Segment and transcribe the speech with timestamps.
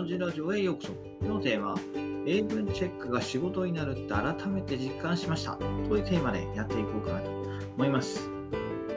[0.00, 0.92] 漢字ラジオへようこそ。
[1.20, 1.74] 今日のテーマ、
[2.26, 5.56] 英文チェックが仕事になるって改めて実感しました。
[5.56, 7.30] というテーマでやっていこうかなと
[7.76, 8.26] 思います。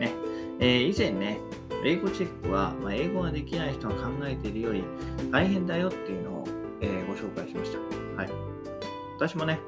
[0.00, 0.12] ね、
[0.58, 1.38] えー、以前ね、
[1.84, 4.82] 英語チェックは、まあ、英語ができない人が考えているより
[5.30, 6.44] 大変だよっていうのを、
[6.80, 7.78] えー、ご紹介しました。
[8.20, 8.30] はい。
[9.18, 9.60] 私もね、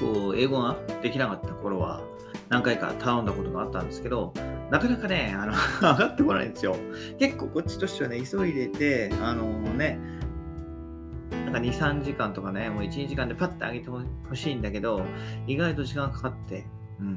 [0.00, 2.02] こう、英語ができなかった頃は、
[2.48, 4.32] 何回か頼んだことがあったんですけど、
[4.70, 6.76] なかなかね、あの 上がってこないんですよ。
[7.18, 9.98] 結構こっちとしてはね、急いでて、あのね、
[11.30, 15.02] なんか2、3時間とかね、もう1、2時間でパッて上げてほしいんだけど、
[15.46, 16.64] 意外と時間かかって、
[17.00, 17.14] うん、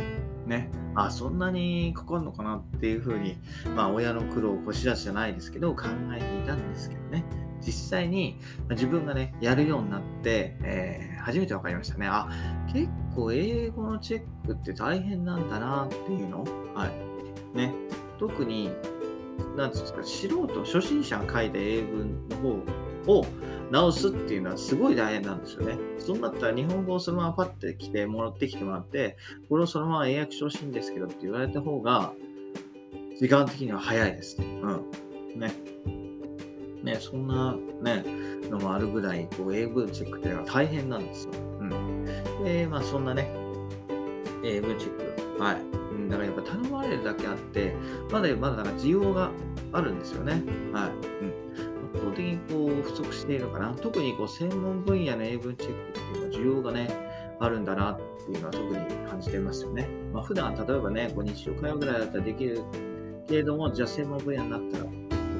[0.48, 3.38] ね、あ、そんなにかかるのかなっていうふうに、
[3.76, 5.84] まあ、親の苦労をこし出すじゃないですけど、考
[6.16, 7.23] えていたんですけどね。
[7.62, 8.40] 実際に
[8.70, 12.08] 自分がね、やるようになって、え、初めて分かりましたね。
[12.08, 12.30] あ、
[12.72, 16.44] 結構英語のチェックって大変なんだなっていうの？
[16.76, 17.58] はい。
[17.58, 17.73] ね、
[18.20, 18.70] 特に、
[19.55, 22.36] なんですか、素人、初心者が書いた英文の
[23.06, 23.25] 方を
[23.72, 25.78] 直すっていうのはすごい大変なんですよね。
[26.00, 29.17] そうなったら日本語をそのままパッて来て、もらってきてもらって、
[29.50, 32.14] これをそのまま英訳してほしいんですけどって言われた方が、
[33.20, 34.38] 時間的には早いです。
[34.42, 35.39] うん。
[35.39, 35.53] ね。
[36.83, 38.03] ね、そんなね、
[38.49, 41.31] のもあるぐらい、こう、英文チェックっていうのは大変なんですよ。
[41.59, 42.05] うん。
[42.44, 43.31] で、まあそんなね、
[44.44, 45.73] 英文チェック、はい。
[46.09, 47.75] だからやっぱ頼まれるだけあって、
[48.11, 49.31] まだまだなんか需要が
[49.71, 50.33] あるんですよね。
[50.73, 50.91] はい。
[51.21, 51.33] うん。
[51.94, 53.73] 圧倒的にこう不足しているのかな。
[53.73, 56.89] 特にこう専門分野の英文チェックっていうのは需要がね、
[57.39, 58.75] あるんだなっていうのは特に
[59.09, 59.88] 感じてますよね。
[60.14, 62.61] まあ、普段、例えばね、こう日常会話ぐらいだったらできる
[63.27, 64.89] けれども、じゃあ専門分野になったらと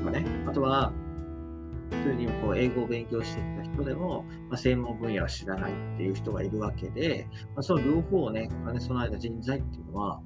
[0.06, 0.92] かね、あとは、
[2.04, 10.22] 普通にこう英語を勉強してきた人でも、まあ、専門分野は知らないっていう人がいるわけで、まあ、その両方をね、兼ね備えた人材っていうのは、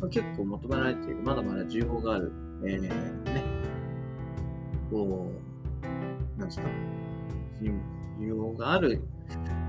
[0.00, 2.32] まあ、結構求められている、まだまだ需要がある、
[2.66, 3.42] えー、ね、
[4.90, 5.30] こ
[6.36, 6.66] う、なんですか、
[7.60, 9.02] 需要がある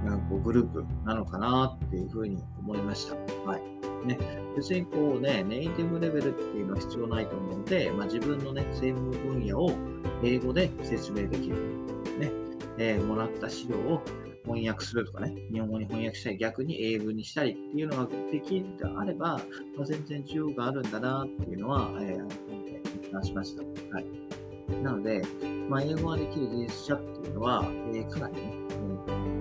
[0.04, 3.16] なんかこうグループなのかなっていうふうに思いました。
[3.50, 3.83] はい。
[4.06, 4.18] ね、
[4.56, 9.72] 別にこうね、ネイティブレベルっていうのは必要ないと思うので、まあ、自分のね、専門分野を
[10.24, 11.56] 英語で説明できる。
[12.20, 12.32] ね、
[12.78, 14.02] えー、もらった資料を
[14.46, 19.40] 翻訳するとかね、日本語に翻訳したり、逆に英文にしたりっていうのができるであれば、
[19.78, 23.64] まあ、全然需要があるんだなっていうのは、えー、今回話しました。
[23.96, 24.06] はい。
[24.84, 25.22] なので、
[25.70, 28.54] まあ、英語ができる技術者っていうのは、えー、かなりね、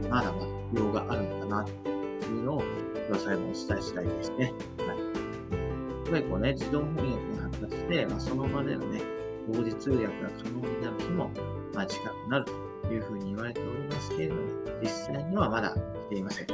[0.04, 1.91] うん、まだまだ需要があるんだなって
[2.26, 2.62] いうのを、
[3.18, 4.52] 最後にお伝えしたいですね。
[4.78, 4.98] はい。
[4.98, 5.04] や
[6.04, 9.00] っぱりこうね、自動翻訳が発達して、まあ、その場でのね、
[9.50, 10.12] 同時通訳が
[10.42, 11.30] 可能になる日も、
[11.74, 12.44] まあ、近くなる
[12.82, 14.40] というふうに言われておりますけれども、
[14.82, 16.46] 実際にはまだ来ていません。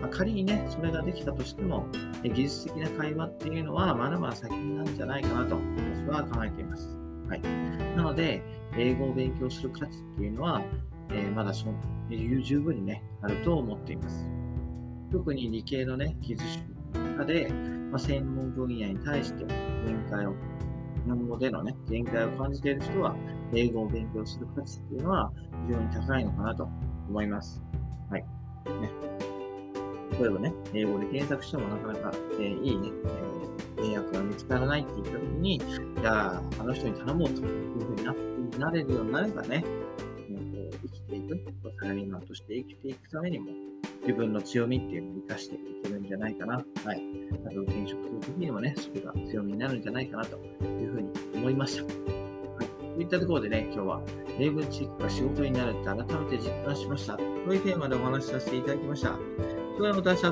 [0.00, 1.86] まあ、仮にね、それができたとしても、
[2.22, 6.88] 技術的な会話っていうのはまだまだ先なんじゃないかなと私は考えています。
[7.28, 7.40] はい。
[7.96, 8.42] なので、
[8.76, 10.62] 英語を勉強する価値っていうのは、
[11.10, 11.74] えー、まだその
[12.10, 14.26] 十分にね、あると思っています。
[15.10, 16.44] 特に理系のね、技術
[17.16, 17.48] 者で、
[17.90, 20.34] まあ、専門分野に対して限界を
[21.04, 23.14] 日本語でのね、限界を感じている人は、
[23.54, 25.32] 英語を勉強する価値っていうのは
[25.66, 26.68] 非常に高いのかなと
[27.08, 27.62] 思います。
[28.10, 28.20] はい。
[28.20, 28.90] ね。
[30.20, 32.90] 例えばね、英語で検索してもなかなか、えー、いいね、
[33.78, 37.46] えー、英訳が見つからないって言った時に、じゃあ、あの人に頼もうという
[37.78, 39.64] ふうになれるようになればね、
[40.82, 41.40] 生きていく、
[41.80, 43.52] サラリーマンとして生きていくためにも、
[44.02, 46.54] 自分の強みっていうのを生かしていけるんじゃないかな。
[46.56, 46.60] は
[46.94, 47.02] い。
[47.46, 51.84] あと、転職するときにもね、それが強みになるんじゃないかなというふうに思いました。
[51.84, 51.90] は
[52.62, 52.94] い。
[52.96, 54.02] といったところでね、今日は
[54.38, 57.16] 英文チックが仕事になるって改めて実感しました。
[57.16, 59.18] というテーマでお話しさせていただきました。
[59.76, 60.22] それではまた明日。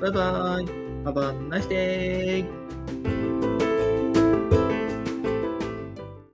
[0.00, 0.86] バイバーイ。
[1.06, 3.15] Have a nice day.